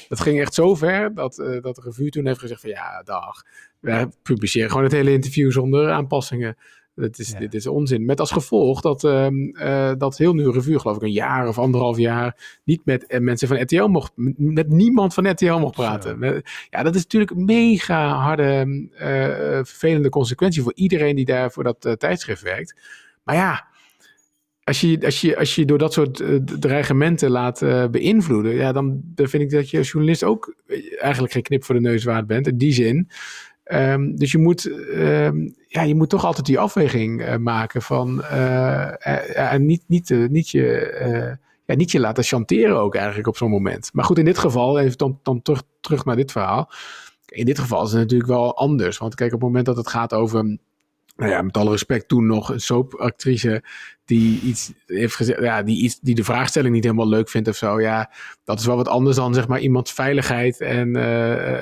[0.09, 3.43] Dat ging echt zo ver dat, dat de revue toen heeft gezegd van ja, dag,
[3.79, 6.57] wij publiceren gewoon het hele interview zonder aanpassingen.
[6.95, 7.39] Dat is, ja.
[7.39, 8.05] Dit is onzin.
[8.05, 11.57] Met als gevolg dat, um, uh, dat heel Nieuwe Revue, geloof ik, een jaar of
[11.57, 16.43] anderhalf jaar niet met uh, mensen van RTL mocht, met niemand van RTL mocht praten.
[16.69, 18.99] Ja, dat is natuurlijk een mega harde, uh,
[19.63, 22.79] vervelende consequentie voor iedereen die daar voor dat tijdschrift werkt.
[23.23, 23.67] Maar ja,
[24.63, 26.23] als je, als je, als je door dat soort
[26.59, 30.55] dreigementen laat uh, beïnvloeden, ja, dan, dan vind ik dat je als journalist ook
[30.97, 32.47] eigenlijk geen knip voor de neus waard bent.
[32.47, 33.09] In die zin.
[33.73, 38.23] Um, dus je moet, um, ja, je moet toch altijd die afweging uh, maken van
[38.23, 43.89] en niet, niet, niet, je, ja, niet je laten chanteren ook eigenlijk op zo'n moment.
[43.93, 46.71] Maar goed, in dit geval, even dan, dan terug, terug naar dit verhaal.
[47.27, 48.97] In dit geval is het natuurlijk wel anders.
[48.97, 50.57] Want kijk, op het moment dat het gaat over
[51.15, 53.63] nou ja, met alle respect, toen nog een soapactrice
[54.05, 57.55] die iets heeft gezegd, ja, die, iets, die de vraagstelling niet helemaal leuk vindt of
[57.55, 57.81] zo.
[57.81, 58.11] Ja,
[58.43, 60.91] dat is wel wat anders dan zeg maar iemands veiligheid en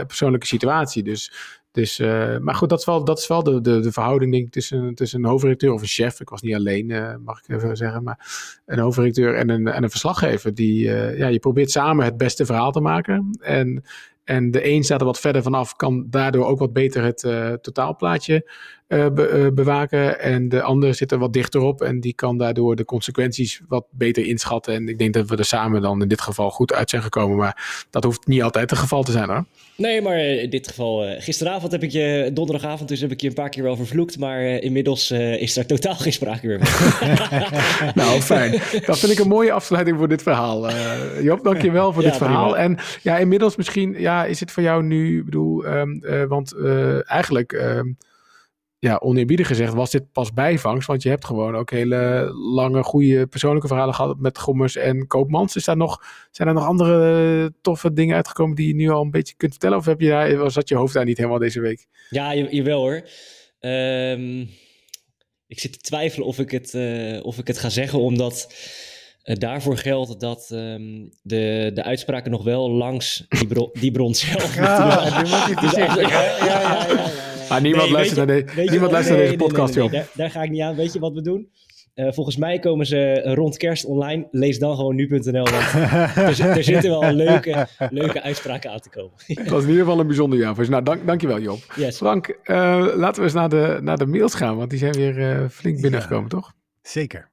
[0.07, 1.03] persoonlijke situatie.
[1.03, 1.31] Dus,
[1.79, 4.45] dus uh, maar goed, dat is wel, dat is wel de, de, de verhouding denk
[4.45, 6.19] ik tussen, tussen een hoofdredacteur of een chef.
[6.19, 8.19] Ik was niet alleen, uh, mag ik even zeggen, maar
[8.65, 10.53] een hoofdredacteur en een, en een verslaggever.
[10.53, 13.37] Die, ja, je probeert samen het beste verhaal te maken.
[13.41, 13.83] En
[14.23, 17.19] en de een staat er wat verder vanaf, kan daardoor ook wat beter het
[17.63, 18.51] totaalplaatje
[18.89, 20.19] be, uh, bewaken.
[20.19, 23.85] En de ander zit er wat dichter op en die kan daardoor de consequenties wat
[23.91, 24.73] beter inschatten.
[24.73, 27.37] En ik denk dat we er samen dan in dit geval goed uit zijn gekomen.
[27.37, 29.45] Maar dat hoeft niet altijd het geval te zijn hoor.
[29.75, 33.33] Nee, maar in dit geval, gisteravond heb ik je, donderdagavond dus heb ik je een
[33.33, 34.19] paar keer wel vervloekt.
[34.19, 37.07] Maar inmiddels is daar totaal geen sprake meer van.
[38.03, 38.51] nou, fijn.
[38.85, 40.69] Dat vind ik een mooie afsluiting voor dit verhaal.
[41.21, 42.51] Job, dankjewel voor ja, dit verhaal.
[42.51, 42.63] Prima.
[42.63, 46.55] En ja, inmiddels misschien, ja, is het voor jou nu, ik bedoel, um, want
[47.05, 47.97] eigenlijk um,
[48.79, 50.87] ja, oneerbiedig gezegd was dit pas bijvangst.
[50.87, 55.55] Want je hebt gewoon ook hele lange, goede persoonlijke verhalen gehad met Gommers en Koopmans.
[55.55, 59.11] Is daar nog, zijn er nog andere toffe dingen uitgekomen die je nu al een
[59.11, 59.77] beetje kunt vertellen?
[59.77, 61.87] Of heb je daar, zat je hoofd daar niet helemaal deze week?
[62.09, 63.07] Ja, je, jawel hoor.
[63.59, 64.49] Um,
[65.47, 68.53] ik zit te twijfelen of ik het, uh, of ik het ga zeggen, omdat
[69.23, 74.15] uh, daarvoor geldt dat um, de, de uitspraken nog wel langs die, bron, die bron
[74.15, 74.55] zelf.
[74.55, 76.01] Ja, die moet je zeggen.
[76.01, 76.87] Ja, ja, ja.
[76.87, 77.28] ja.
[77.49, 80.31] Ah, niemand nee, luistert, naar, de, niemand luistert nee, naar deze podcast, nee, daar, daar,
[80.31, 80.75] ga ik niet aan.
[80.75, 81.49] Weet je wat we doen?
[81.95, 84.27] Uh, volgens mij komen ze rond kerst online.
[84.31, 85.43] Lees dan gewoon nu.nl.
[85.43, 85.73] Want
[86.15, 89.11] er, er, zitten wel leuke, leuke uitspraken aan te komen.
[89.27, 90.69] dat is in ieder geval een bijzonder jaar.
[90.69, 91.59] Nou, dank, dankjewel Job.
[91.75, 91.97] Yes.
[91.97, 92.35] Frank, uh,
[92.95, 94.57] laten we eens naar de, naar de mails gaan.
[94.57, 96.53] Want die zijn weer uh, flink binnengekomen, ja, toch?
[96.81, 97.29] Zeker.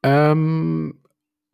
[0.00, 1.02] Um,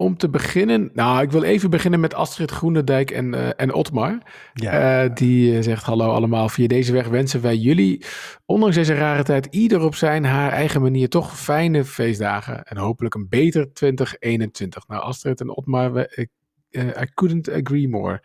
[0.01, 4.19] om te beginnen, nou, ik wil even beginnen met Astrid Groenendijk en, uh, en Otmar.
[4.53, 5.05] Ja.
[5.05, 8.05] Uh, die uh, zegt: Hallo allemaal, via deze weg wensen wij jullie,
[8.47, 13.15] ondanks deze rare tijd, ieder op zijn haar eigen manier toch fijne feestdagen en hopelijk
[13.15, 14.89] een beter 2021.
[14.89, 16.29] Nou, Astrid en Otmar, we,
[16.77, 18.23] I couldn't agree more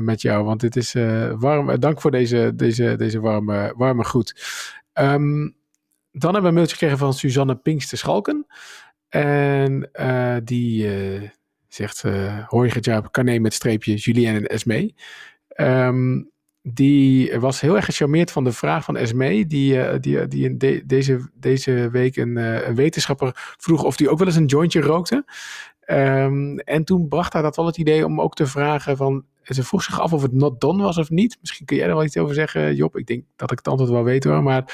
[0.00, 0.92] met jou, want dit is
[1.38, 1.80] warm.
[1.80, 4.34] dank voor deze, deze, deze warme, warme groet.
[4.94, 5.58] Um,
[6.12, 8.46] dan hebben we een mailtje gekregen van Suzanne Pinkster Schalken.
[9.10, 11.28] En uh, die uh,
[11.68, 14.92] zegt, uh, hoi Gertjaap, Carné met streepje Julien en Esme.
[15.56, 16.30] Um,
[16.62, 21.88] die was heel erg gecharmeerd van de vraag van Esme, die, die, die deze, deze
[21.90, 22.34] week een,
[22.74, 25.24] wetenschapper vroeg of die ook wel eens een jointje rookte.
[25.86, 29.64] Um, en toen bracht hij dat wel het idee om ook te vragen van, ze
[29.64, 31.36] vroeg zich af of het not done was of niet.
[31.40, 32.96] Misschien kun jij er wel iets over zeggen, Job.
[32.96, 34.42] Ik denk dat ik het antwoord wel weet hoor.
[34.42, 34.64] Maar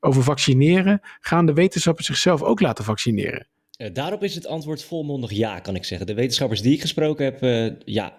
[0.00, 3.46] over vaccineren, gaan de wetenschappers zichzelf ook laten vaccineren?
[3.78, 6.06] Uh, daarop is het antwoord volmondig ja, kan ik zeggen.
[6.06, 8.14] De wetenschappers die ik gesproken heb, uh, ja.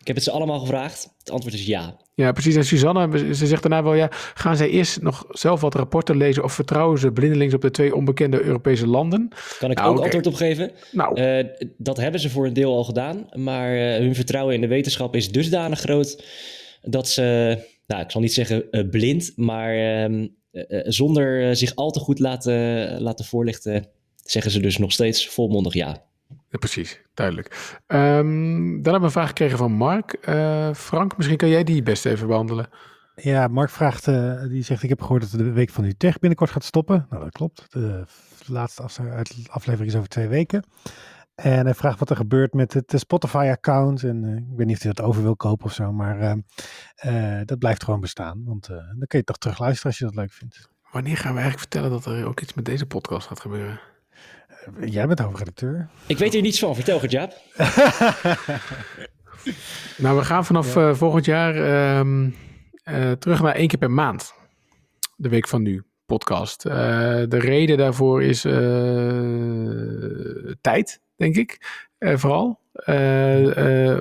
[0.00, 1.14] Ik heb het ze allemaal gevraagd.
[1.18, 1.96] Het antwoord is ja.
[2.14, 2.54] Ja, precies.
[2.54, 4.08] En Suzanne, ze zegt daarna wel ja.
[4.10, 7.94] Gaan zij eerst nog zelf wat rapporten lezen of vertrouwen ze blindelings op de twee
[7.94, 9.28] onbekende Europese landen?
[9.58, 10.04] Kan ik nou, ook okay.
[10.04, 10.70] antwoord op geven?
[10.92, 11.20] Nou.
[11.20, 11.44] Uh,
[11.76, 13.26] dat hebben ze voor een deel al gedaan.
[13.32, 16.24] Maar hun vertrouwen in de wetenschap is dusdanig groot
[16.82, 17.22] dat ze,
[17.86, 20.26] nou, ik zal niet zeggen blind, maar ehm,
[20.84, 23.88] zonder zich al te goed laten, laten voorlichten
[24.26, 25.96] zeggen ze dus nog steeds volmondig ja.
[26.48, 27.78] ja precies, duidelijk.
[27.86, 30.16] Um, dan hebben we een vraag gekregen van Mark.
[30.28, 32.68] Uh, Frank, misschien kan jij die best even behandelen.
[33.14, 36.50] Ja, Mark vraagt, uh, die zegt ik heb gehoord dat de week van Utrecht binnenkort
[36.50, 37.06] gaat stoppen.
[37.10, 37.66] Nou, dat klopt.
[37.72, 38.04] De
[38.46, 38.82] laatste
[39.46, 40.64] aflevering is over twee weken.
[41.34, 44.02] En hij vraagt wat er gebeurt met het Spotify-account.
[44.02, 46.36] En uh, ik weet niet of hij dat over wil kopen of zo, maar
[47.06, 48.42] uh, dat blijft gewoon bestaan.
[48.44, 50.70] Want dan kun je toch terug luisteren als je dat leuk vindt.
[50.92, 53.80] Wanneer gaan we eigenlijk vertellen dat er ook iets met deze podcast gaat gebeuren?
[54.84, 55.88] Jij bent hoofdredacteur.
[56.06, 56.74] Ik weet hier niets van.
[56.74, 57.32] Vertel, Gertjaap.
[59.96, 60.88] nou, we gaan vanaf ja.
[60.88, 62.34] uh, volgend jaar um,
[62.84, 64.34] uh, terug naar één keer per maand.
[65.16, 66.66] De week van nu, podcast.
[66.66, 66.72] Uh,
[67.28, 68.40] de reden daarvoor is
[70.60, 71.58] tijd, denk ik.
[71.98, 72.60] vooral.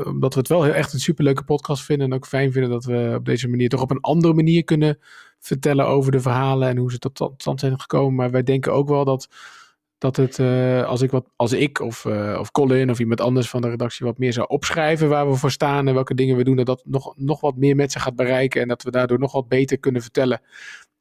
[0.06, 2.08] omdat we het wel heel echt een superleuke podcast vinden.
[2.08, 5.00] En ook fijn vinden dat we op deze manier toch op een andere manier kunnen
[5.40, 8.16] vertellen over de verhalen en hoe ze tot stand zijn gekomen.
[8.16, 9.28] Maar wij denken ook wel dat
[10.14, 10.40] dat het,
[10.86, 12.06] als ik, wat, als ik of,
[12.40, 15.52] of Colin of iemand anders van de redactie wat meer zou opschrijven waar we voor
[15.52, 18.62] staan en welke dingen we doen, dat dat nog, nog wat meer mensen gaat bereiken
[18.62, 20.42] en dat we daardoor nog wat beter kunnen vertellen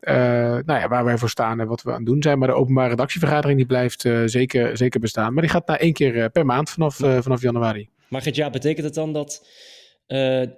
[0.01, 2.39] nou ja, waar wij voor staan en wat we aan het doen zijn.
[2.39, 5.33] Maar de openbare redactievergadering die blijft zeker, zeker bestaan.
[5.33, 7.89] Maar die gaat naar één keer per maand vanaf, vanaf januari.
[8.09, 9.47] Maar ja, betekent het dan dat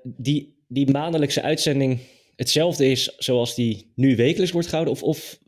[0.03, 2.01] die, die maandelijkse uitzending
[2.37, 4.95] hetzelfde is zoals die nu wekelijks wordt gehouden?
[4.95, 5.39] Of, of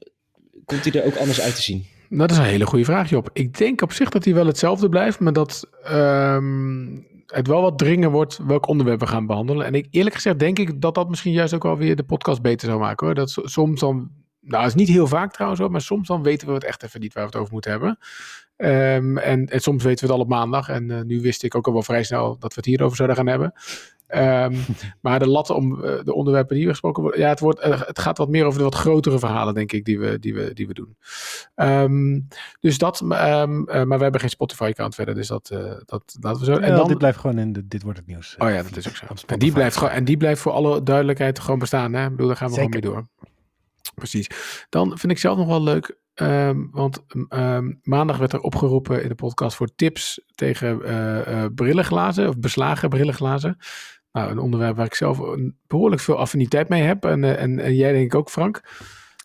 [0.65, 1.87] komt die er ook anders uit te zien?
[2.09, 3.31] Dat is een hele goede vraag, Job.
[3.33, 7.79] Ik denk op zich dat hij wel hetzelfde blijft, maar dat um, het wel wat
[7.79, 9.67] dringen wordt welk onderwerp we gaan behandelen.
[9.67, 12.43] En ik, eerlijk gezegd denk ik dat dat misschien juist ook wel weer de podcast
[12.43, 13.07] beter zou maken.
[13.07, 13.15] Hoor.
[13.15, 16.55] Dat soms dan, nou, is niet heel vaak trouwens hoor, maar soms dan weten we
[16.55, 17.99] het echt even niet waar we het over moeten hebben.
[18.61, 20.69] Um, en, en, soms weten we het al op maandag.
[20.69, 23.17] En uh, nu wist ik ook al wel vrij snel dat we het hierover zouden
[23.17, 23.53] gaan hebben.
[24.15, 24.61] Um,
[25.03, 27.21] maar de lat om uh, de onderwerpen die we gesproken worden.
[27.21, 29.85] Ja, het, wordt, uh, het gaat wat meer over de wat grotere verhalen, denk ik,
[29.85, 30.97] die we, die we, die we doen.
[31.55, 32.29] Um,
[32.61, 33.01] dus dat.
[33.01, 35.15] Maar we hebben geen Spotify-account verder.
[35.15, 35.49] Dus dat,
[35.85, 36.53] dat laten we zo.
[36.53, 38.35] Ja, en dan, dit blijft gewoon in de Dit wordt het nieuws.
[38.39, 39.07] Oh ja, dat is ook zo.
[39.27, 41.93] En die, blijft gewoon, en die blijft voor alle duidelijkheid gewoon bestaan.
[41.93, 42.05] Hè?
[42.05, 42.81] Ik bedoel, daar gaan we Zeker.
[42.81, 43.29] gewoon mee door.
[43.99, 44.31] Precies.
[44.69, 45.97] Dan vind ik zelf nog wel leuk.
[46.21, 52.29] Um, want um, maandag werd er opgeroepen in de podcast voor tips tegen uh, brillenglazen
[52.29, 53.57] of beslagen brillenglazen.
[54.13, 55.21] Nou, een onderwerp waar ik zelf
[55.67, 57.05] behoorlijk veel affiniteit mee heb.
[57.05, 58.63] En, uh, en, en, jij denk ik ook, Frank.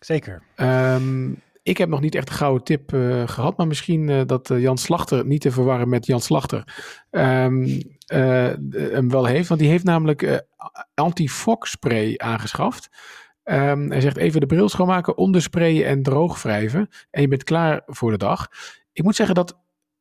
[0.00, 0.42] Zeker.
[0.56, 2.90] Um, ik heb nog niet echt een gouden tip
[3.30, 6.64] gehad, maar misschien dat Jan Slachter, niet te verwarren met Jan Slachter,
[7.10, 9.48] hem wel heeft.
[9.48, 10.44] Want die heeft namelijk
[10.94, 12.88] anti-fog spray aangeschaft.
[13.44, 16.88] Um, hij zegt even de bril schoonmaken, ondersprayen en droogwrijven.
[17.10, 18.48] En je bent klaar voor de dag.
[18.92, 19.58] Ik moet zeggen dat.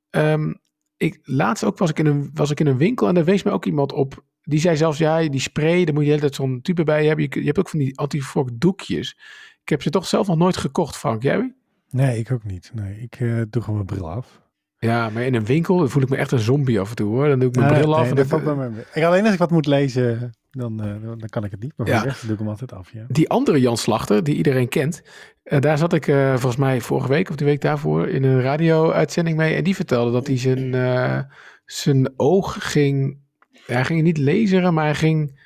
[0.09, 0.61] Um,
[0.97, 3.43] ik, laatst ook was ik, in een, was ik in een winkel en daar wees
[3.43, 4.23] me ook iemand op.
[4.41, 7.05] Die zei zelfs: ja, die spray, daar moet je de hele tijd zo'n tube bij
[7.05, 7.25] hebben.
[7.29, 9.17] Je, je hebt ook van die antifog doekjes.
[9.61, 11.23] Ik heb ze toch zelf nog nooit gekocht, Frank.
[11.23, 11.53] Jij?
[11.89, 12.71] Nee, ik ook niet.
[12.73, 14.41] Nee, ik uh, doe gewoon mijn bril af.
[14.77, 17.27] Ja, maar in een winkel voel ik me echt een zombie af en toe hoor.
[17.27, 18.13] Dan doe ik mijn bril af.
[18.13, 21.51] Nee, en dan, ik alleen als ik wat moet lezen, dan, uh, dan kan ik
[21.51, 21.73] het niet.
[21.75, 22.01] Maar voor ja.
[22.01, 22.91] de rest doe ik hem altijd af.
[22.91, 23.05] Ja.
[23.07, 25.01] Die andere Jan Slachter, die iedereen kent.
[25.43, 28.41] Uh, daar zat ik uh, volgens mij vorige week of de week daarvoor in een
[28.41, 29.55] radio-uitzending mee.
[29.55, 31.27] En die vertelde dat hij zijn,
[31.65, 33.21] zijn oog ging.
[33.65, 35.39] Hij ging niet laseren, maar hij ging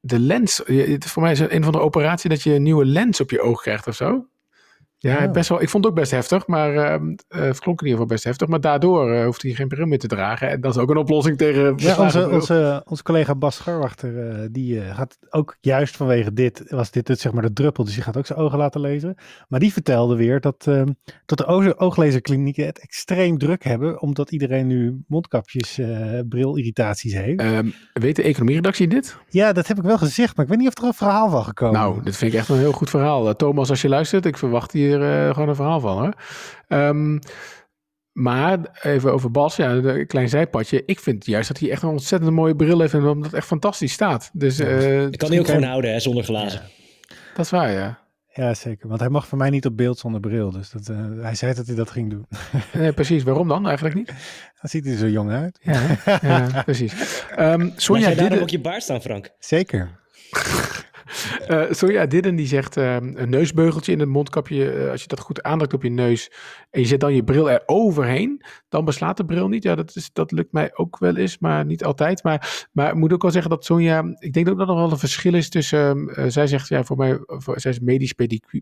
[0.00, 0.62] de lens.
[0.98, 3.62] Voor mij is een van de operaties dat je een nieuwe lens op je oog
[3.62, 4.26] krijgt of zo.
[4.98, 5.62] Ja, best wel.
[5.62, 8.48] Ik vond het ook best heftig, maar uh, het klonk in ieder geval best heftig.
[8.48, 10.50] Maar daardoor uh, hoeft hij geen bril meer te dragen.
[10.50, 11.72] En dat is ook een oplossing tegen.
[11.76, 16.90] Ja, onze, onze, onze collega Bas Scharwachter, uh, die gaat ook juist vanwege dit, was
[16.90, 19.14] dit het, zeg maar de druppel, dus die gaat ook zijn ogen laten lezen.
[19.48, 20.88] Maar die vertelde weer dat, ehm,
[21.26, 25.80] dat de oog ooglezerklinieken het extreem druk hebben, omdat iedereen nu mondkapjes,
[26.28, 27.42] brilirritaties heeft.
[27.42, 29.16] Um, weet de economieredactie dit?
[29.28, 31.44] Ja, dat heb ik wel gezegd, maar ik weet niet of er een verhaal van
[31.44, 33.36] gekomen Nou, dit vind ik echt een heel goed verhaal.
[33.36, 36.14] Thomas, als je luistert, ik verwacht hier uh, gewoon een verhaal van hoor.
[36.68, 37.18] Um,
[38.12, 40.82] maar even over Bas, ja, een klein zijpadje.
[40.86, 43.46] Ik vind juist dat hij echt een ontzettend mooie bril heeft en dat het echt
[43.46, 44.30] fantastisch staat.
[44.32, 46.60] Dus, uh, ik kan hij ook gewoon houden hè, zonder glazen.
[46.60, 47.14] Ja.
[47.34, 47.98] Dat is waar, ja.
[48.36, 48.88] Ja, zeker.
[48.88, 50.50] Want hij mag voor mij niet op beeld zonder bril.
[50.50, 52.26] Dus dat, uh, hij zei dat hij dat ging doen.
[52.72, 53.22] nee, precies.
[53.22, 54.06] Waarom dan eigenlijk niet?
[54.60, 55.58] Dan ziet hij er zo jong uit.
[55.62, 55.80] Ja,
[56.20, 57.22] ja precies.
[57.38, 58.40] Um, Sonja, jij dit...
[58.40, 59.30] op je baard staan, Frank?
[59.38, 59.90] Zeker.
[61.48, 64.74] Uh, Sonja Didden die zegt uh, een neusbeugeltje in het mondkapje.
[64.74, 66.30] Uh, als je dat goed aandrukt op je neus
[66.70, 69.62] en je zet dan je bril er overheen, dan beslaat de bril niet.
[69.62, 72.22] Ja, dat, is, dat lukt mij ook wel eens, maar niet altijd.
[72.22, 74.98] Maar, maar ik moet ook wel zeggen dat Sonja, ik denk dat er wel een
[74.98, 78.12] verschil is tussen, zij zegt ja, voor mij, voor, zij is medisch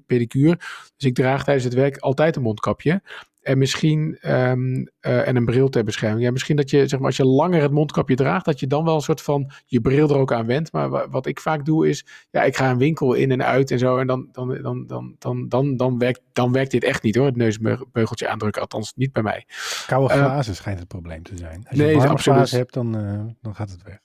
[0.07, 0.57] pedicure,
[0.97, 3.03] dus ik draag tijdens het werk altijd een mondkapje.
[3.45, 6.25] En misschien, um, uh, en een bril ter bescherming.
[6.25, 8.85] Ja, misschien dat je, zeg maar, als je langer het mondkapje draagt, dat je dan
[8.85, 10.73] wel een soort van je bril er ook aan wendt.
[10.73, 13.79] Maar wat ik vaak doe is, ja, ik ga een winkel in en uit en
[13.79, 13.99] zo.
[13.99, 17.27] En dan, dan, dan, dan, dan, dan, dan, werkt, dan werkt dit echt niet hoor,
[17.27, 18.63] het neusbeugeltje aandrukken.
[18.63, 19.47] Althans, niet bij mij.
[19.87, 21.67] Koude glazen uh, schijnt het probleem te zijn.
[21.69, 23.99] Als je nee, warme glazen hebt, dan, uh, dan gaat het weg.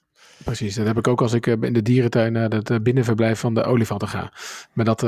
[0.44, 3.64] Precies, dat heb ik ook als ik in de dierentuin naar het binnenverblijf van de
[3.64, 4.32] olifanten ga.
[4.72, 5.02] Maar dat,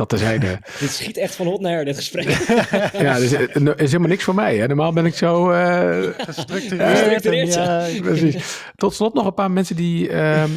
[0.00, 0.58] dat terzijde.
[0.80, 2.28] dit schiet echt van hot naar dit gesprek.
[3.06, 4.56] ja, dus, er is helemaal niks voor mij.
[4.56, 4.66] Hè.
[4.66, 5.52] Normaal ben ik zo...
[5.52, 7.54] Uh, gestructureerd.
[7.54, 8.62] ja, precies.
[8.76, 10.48] Tot slot nog een paar mensen die uh, uh,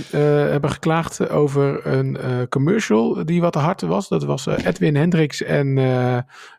[0.49, 2.17] hebben geklaagd over een
[2.49, 4.07] commercial die wat te hard was.
[4.07, 5.73] Dat was Edwin Hendricks en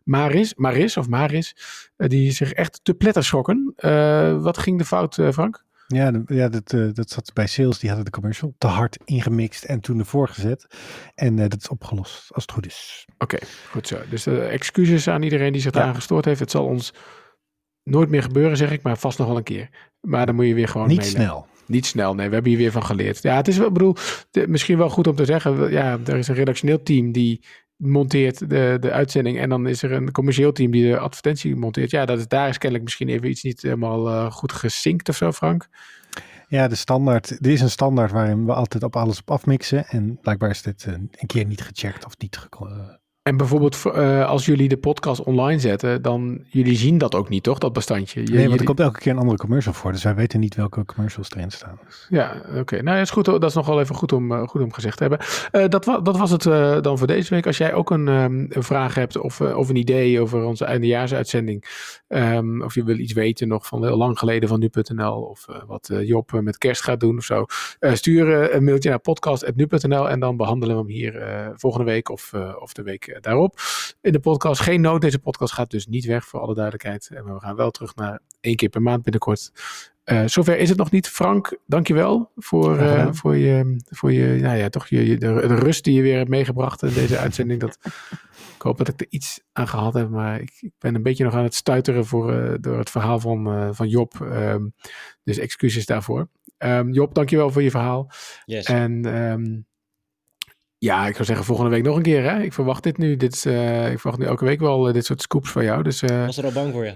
[0.05, 1.57] Maris, Maris of Maris,
[1.97, 3.75] die zich echt te pletter schokken.
[4.41, 5.65] wat ging de fout, Frank?
[5.95, 7.79] Ja, ja dat, uh, dat zat bij sales.
[7.79, 10.67] Die hadden de commercial te hard ingemixt en toen ervoor gezet.
[11.15, 13.07] En uh, dat is opgelost, als het goed is.
[13.19, 13.99] Oké, okay, goed zo.
[14.11, 15.81] Dus uh, excuses aan iedereen die zich ja.
[15.81, 16.41] eraan gestoord heeft.
[16.41, 16.95] Het zal ons
[17.83, 19.71] nooit meer gebeuren, zeg ik, maar vast nog wel een keer.
[20.01, 21.47] Maar dan moet je weer gewoon Niet snel.
[21.67, 22.29] Niet snel, nee.
[22.29, 23.23] We hebben hier weer van geleerd.
[23.23, 23.97] Ja, het is, ik bedoel,
[24.31, 25.71] de, misschien wel goed om te zeggen.
[25.71, 27.45] Ja, er is een redactioneel team die
[27.77, 29.39] monteert de, de uitzending.
[29.39, 31.91] En dan is er een commercieel team die de advertentie monteert.
[31.91, 35.17] Ja, dat is, daar is kennelijk misschien even iets niet helemaal uh, goed gesinkt of
[35.17, 35.69] zo, Frank.
[36.49, 37.31] Ja, de standaard.
[37.31, 39.87] Er is een standaard waarin we altijd op alles op afmixen.
[39.87, 42.49] En blijkbaar is dit een, een keer niet gecheckt of niet ge
[43.25, 47.43] en bijvoorbeeld uh, als jullie de podcast online zetten, dan jullie zien dat ook niet,
[47.43, 47.59] toch?
[47.59, 48.21] Dat bestandje.
[48.21, 50.55] Je, nee, want er komt elke keer een andere commercial voor, dus wij weten niet
[50.55, 51.79] welke commercials erin staan.
[52.09, 52.83] Ja, oké.
[52.83, 53.25] Nou, is goed.
[53.25, 55.27] Dat is nog wel even goed om, uh, goed om gezegd te hebben.
[55.53, 56.43] Uh, dat, wa dat was het
[56.85, 57.47] dan voor deze week.
[57.47, 61.65] Als jij ook een, um, een vraag hebt of, of een idee over onze eindejaarsuitzending,
[62.09, 65.91] um, of je wil iets weten nog van heel lang geleden van nu.nl, of wat
[66.03, 67.45] Job met kerst gaat doen of zo,
[67.81, 72.73] stuur een mailtje naar podcast.nu.nl en dan behandelen we hem hier volgende week of, of
[72.73, 73.59] de week daarop
[74.01, 74.61] in de podcast.
[74.61, 77.11] Geen nood, deze podcast gaat dus niet weg voor alle duidelijkheid.
[77.25, 79.53] Maar we gaan wel terug naar één keer per maand binnenkort.
[80.05, 81.09] Uh, zover is het nog niet.
[81.09, 85.85] Frank, dankjewel voor, uh, voor, je, voor je, nou ja, toch je, de, de, rust
[85.85, 87.61] die je weer hebt meegebracht in deze uitzending.
[87.61, 87.79] Dat,
[88.55, 91.25] ik hoop dat ik er iets aan gehad heb, maar ik, ik ben een beetje
[91.25, 94.15] nog aan het stuiteren voor, uh, door het verhaal van, van Job.
[94.21, 94.75] Um,
[95.23, 96.29] dus excuses daarvoor.
[96.59, 98.11] Um, Job, dankjewel voor je verhaal.
[98.45, 98.65] Yes.
[98.65, 99.67] En um,
[100.85, 102.23] ja, ik zou zeggen volgende week nog een keer.
[102.31, 102.43] Hè?
[102.43, 103.17] Ik verwacht dit nu.
[103.17, 105.83] Dit is, uh, ik verwacht nu elke week wel uh, dit soort scoops van jou.
[105.83, 106.95] Dus, uh, was er al bang voor je.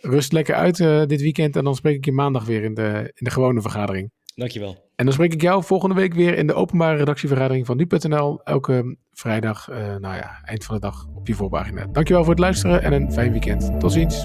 [0.00, 0.76] Rust lekker uit
[1.08, 4.10] dit weekend en dan spreek ik je maandag weer in de, in de gewone vergadering.
[4.34, 4.92] Dankjewel.
[4.96, 8.40] En dan spreek ik jou volgende week weer in de openbare redactievergadering van nu.nl.
[8.42, 11.86] Elke vrijdag, nou ja, eind van de dag op je voorpagina.
[11.86, 13.80] Dankjewel voor het luisteren en een fijn weekend.
[13.80, 14.24] Tot ziens.